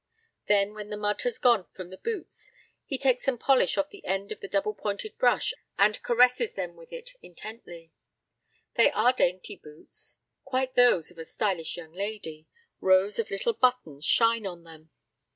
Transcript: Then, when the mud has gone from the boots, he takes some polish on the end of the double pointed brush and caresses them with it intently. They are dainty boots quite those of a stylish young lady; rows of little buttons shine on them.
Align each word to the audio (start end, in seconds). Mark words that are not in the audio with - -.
Then, 0.47 0.73
when 0.73 0.89
the 0.89 0.97
mud 0.97 1.21
has 1.21 1.37
gone 1.37 1.67
from 1.75 1.91
the 1.91 1.97
boots, 1.97 2.51
he 2.85 2.97
takes 2.97 3.23
some 3.25 3.37
polish 3.37 3.77
on 3.77 3.85
the 3.91 4.03
end 4.03 4.31
of 4.31 4.39
the 4.39 4.47
double 4.47 4.73
pointed 4.73 5.15
brush 5.19 5.53
and 5.77 6.01
caresses 6.01 6.55
them 6.55 6.75
with 6.75 6.91
it 6.91 7.11
intently. 7.21 7.91
They 8.73 8.89
are 8.93 9.13
dainty 9.13 9.57
boots 9.57 10.19
quite 10.43 10.73
those 10.73 11.11
of 11.11 11.19
a 11.19 11.23
stylish 11.23 11.77
young 11.77 11.93
lady; 11.93 12.47
rows 12.79 13.19
of 13.19 13.29
little 13.29 13.53
buttons 13.53 14.03
shine 14.03 14.47
on 14.47 14.63
them. 14.63 14.89